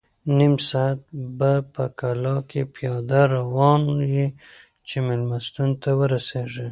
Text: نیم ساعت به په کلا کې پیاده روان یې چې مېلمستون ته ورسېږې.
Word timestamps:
نیم 0.37 0.53
ساعت 0.69 0.99
به 1.39 1.51
په 1.73 1.83
کلا 1.99 2.35
کې 2.49 2.61
پیاده 2.75 3.21
روان 3.35 3.81
یې 4.13 4.27
چې 4.87 4.97
مېلمستون 5.07 5.69
ته 5.81 5.89
ورسېږې. 5.99 6.67